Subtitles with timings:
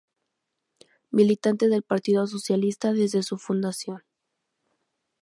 [1.11, 4.01] Militante del Partido Socialista desde su fundación.